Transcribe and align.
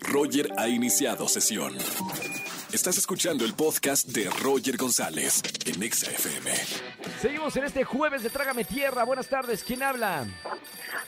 Roger 0.00 0.52
ha 0.56 0.68
iniciado 0.68 1.28
sesión. 1.28 1.74
Estás 2.72 2.98
escuchando 2.98 3.44
el 3.44 3.54
podcast 3.54 4.08
de 4.08 4.28
Roger 4.42 4.76
González 4.76 5.42
en 5.64 5.82
Exa 5.82 6.10
FM. 6.10 6.50
Seguimos 7.20 7.56
en 7.56 7.64
este 7.64 7.84
jueves 7.84 8.22
de 8.22 8.30
Trágame 8.30 8.64
Tierra. 8.64 9.04
Buenas 9.04 9.28
tardes. 9.28 9.64
¿Quién 9.64 9.82
habla? 9.82 10.26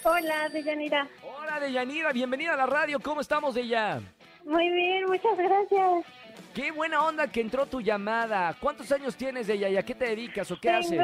Hola, 0.03 0.49
Deyanira. 0.49 1.09
Hola, 1.23 1.61
Deyanira. 1.61 2.13
Bienvenida 2.13 2.55
a 2.55 2.57
la 2.57 2.67
radio. 2.67 3.01
¿Cómo 3.01 3.21
estamos, 3.21 3.55
Deya? 3.55 4.01
Muy 4.45 4.71
bien, 4.71 5.07
muchas 5.07 5.37
gracias. 5.37 6.07
Qué 6.55 6.71
buena 6.73 7.05
onda 7.05 7.29
que 7.29 7.41
entró 7.41 7.67
tu 7.67 7.81
llamada. 7.81 8.57
¿Cuántos 8.59 8.91
años 8.93 9.15
tienes, 9.15 9.47
Deya? 9.47 9.69
¿Y 9.69 9.77
a 9.77 9.83
qué 9.85 9.95
te 9.95 10.07
dedicas 10.07 10.51
o 10.51 10.59
qué 10.59 10.71
haces? 10.71 11.01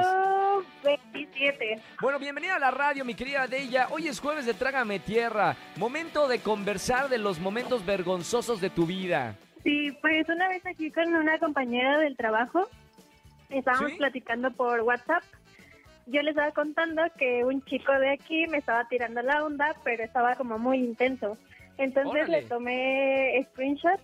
Tengo 0.83 0.99
27. 1.13 1.81
Bueno, 2.01 2.19
bienvenida 2.19 2.57
a 2.57 2.59
la 2.59 2.71
radio, 2.71 3.05
mi 3.05 3.15
querida 3.15 3.47
Deya. 3.47 3.89
Hoy 3.91 4.09
es 4.09 4.21
jueves 4.21 4.47
de 4.47 4.55
Trágame 4.55 4.99
Tierra. 5.01 5.57
Momento 5.77 6.29
de 6.29 6.41
conversar 6.41 7.09
de 7.09 7.19
los 7.19 7.39
momentos 7.41 7.85
vergonzosos 7.85 8.61
de 8.61 8.71
tu 8.71 8.87
vida. 8.87 9.35
Sí, 9.63 9.91
pues 10.01 10.29
una 10.29 10.49
vez 10.49 10.65
aquí 10.67 10.91
con 10.93 11.13
una 11.15 11.39
compañera 11.39 11.99
del 11.99 12.17
trabajo, 12.17 12.69
estábamos 13.51 13.93
¿Sí? 13.93 13.97
platicando 13.99 14.51
por 14.53 14.81
WhatsApp. 14.83 15.23
Yo 16.07 16.23
les 16.23 16.31
estaba 16.37 16.53
contando 16.53 17.03
que 17.19 17.43
un 17.45 17.65
chico 17.65 17.93
de 17.99 18.11
aquí 18.11 18.47
me 18.47 18.59
estaba 18.59 18.87
tirando 18.89 19.23
la 19.23 19.45
onda, 19.45 19.75
pero 19.83 20.05
estaba 20.05 20.37
como 20.37 20.57
muy 20.59 20.79
intenso. 20.79 21.37
Entonces 21.79 22.13
Órale. 22.13 22.43
le 22.43 22.49
tomé 22.49 23.47
screenshot 23.51 24.01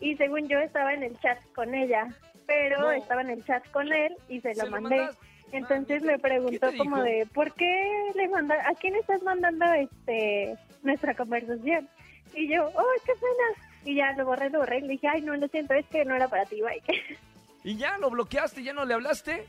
y 0.00 0.16
según 0.16 0.48
yo 0.48 0.58
estaba 0.60 0.94
en 0.94 1.02
el 1.02 1.18
chat 1.18 1.38
con 1.56 1.74
ella, 1.74 2.06
pero 2.46 2.78
No. 2.82 2.92
estaba 2.92 3.22
en 3.22 3.30
el 3.30 3.44
chat 3.44 3.68
con 3.72 3.92
él 3.92 4.14
y 4.28 4.40
se 4.40 4.50
lo 4.50 4.54
¿Se 4.54 4.64
lo 4.66 4.70
mandé. 4.70 5.08
Entonces 5.56 6.02
me 6.02 6.14
¿qué 6.14 6.18
preguntó 6.18 6.68
como 6.76 7.02
de, 7.02 7.26
¿por 7.32 7.52
qué 7.54 8.10
le 8.14 8.28
manda, 8.28 8.54
a 8.68 8.74
quién 8.74 8.96
estás 8.96 9.22
mandando 9.22 9.64
este 9.72 10.58
nuestra 10.82 11.14
conversación? 11.14 11.88
Y 12.34 12.48
yo, 12.52 12.66
¡oh, 12.66 12.84
qué 13.06 13.12
pena! 13.12 13.68
Y 13.84 13.96
ya 13.96 14.12
lo 14.12 14.24
borré, 14.26 14.50
lo 14.50 14.60
borré. 14.60 14.78
Y 14.78 14.82
le 14.82 14.88
dije, 14.88 15.08
ay, 15.08 15.22
no, 15.22 15.36
lo 15.36 15.46
siento, 15.48 15.74
es 15.74 15.86
que 15.86 16.04
no 16.04 16.16
era 16.16 16.28
para 16.28 16.44
ti, 16.46 16.60
bye. 16.60 16.82
¿Y 17.64 17.76
ya 17.76 17.96
lo 17.98 18.10
bloqueaste? 18.10 18.62
¿Ya 18.62 18.72
no 18.72 18.84
le 18.84 18.94
hablaste? 18.94 19.46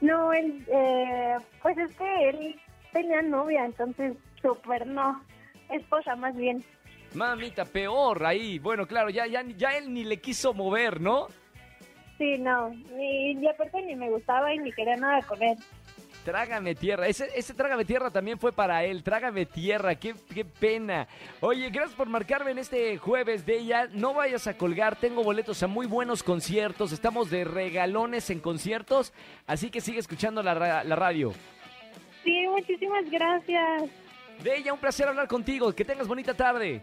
no, 0.00 0.32
él, 0.32 0.64
eh, 0.68 1.36
pues 1.62 1.76
es 1.78 1.94
que 1.96 2.28
él 2.28 2.60
tenía 2.92 3.22
novia, 3.22 3.64
entonces 3.64 4.16
súper 4.40 4.86
no. 4.86 5.22
Esposa, 5.70 6.14
más 6.14 6.36
bien. 6.36 6.64
Mamita, 7.14 7.64
peor 7.64 8.24
ahí. 8.24 8.58
Bueno, 8.58 8.86
claro, 8.86 9.10
ya, 9.10 9.26
ya, 9.26 9.42
ya 9.42 9.76
él 9.76 9.92
ni 9.92 10.04
le 10.04 10.18
quiso 10.18 10.54
mover, 10.54 11.00
¿no? 11.00 11.26
Sí, 12.18 12.38
no. 12.38 12.72
Y, 12.98 13.38
y 13.38 13.46
aparte 13.46 13.82
ni 13.82 13.94
me 13.94 14.10
gustaba 14.10 14.54
y 14.54 14.58
ni 14.58 14.72
quería 14.72 14.96
nada 14.96 15.20
con 15.22 15.42
él. 15.42 15.56
Trágame 16.24 16.74
tierra. 16.74 17.06
Ese, 17.06 17.28
ese 17.36 17.54
trágame 17.54 17.84
tierra 17.84 18.10
también 18.10 18.36
fue 18.36 18.50
para 18.50 18.82
él. 18.82 19.04
Trágame 19.04 19.46
tierra. 19.46 19.94
Qué, 19.94 20.12
qué 20.34 20.44
pena. 20.44 21.06
Oye, 21.40 21.70
gracias 21.70 21.94
por 21.94 22.08
marcarme 22.08 22.50
en 22.50 22.58
este 22.58 22.98
jueves 22.98 23.46
de 23.46 23.58
ella. 23.58 23.88
No 23.92 24.12
vayas 24.12 24.48
a 24.48 24.56
colgar. 24.56 24.96
Tengo 24.96 25.22
boletos 25.22 25.62
a 25.62 25.68
muy 25.68 25.86
buenos 25.86 26.24
conciertos. 26.24 26.90
Estamos 26.90 27.30
de 27.30 27.44
regalones 27.44 28.28
en 28.30 28.40
conciertos. 28.40 29.12
Así 29.46 29.70
que 29.70 29.80
sigue 29.80 30.00
escuchando 30.00 30.42
la, 30.42 30.82
la 30.82 30.96
radio. 30.96 31.32
Sí, 32.24 32.44
muchísimas 32.48 33.08
gracias. 33.08 33.84
De 34.42 34.56
ella, 34.56 34.72
un 34.72 34.80
placer 34.80 35.06
hablar 35.06 35.28
contigo. 35.28 35.72
Que 35.72 35.84
tengas 35.84 36.08
bonita 36.08 36.34
tarde. 36.34 36.82